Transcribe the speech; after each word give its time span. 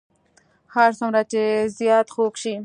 هر 0.75 0.89
څومره 0.99 1.21
چې 1.31 1.41
زیات 1.79 2.07
خوږ 2.13 2.33
شي. 2.43 2.55